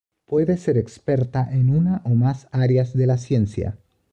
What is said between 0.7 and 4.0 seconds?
experta en una o más áreas de la ciencia.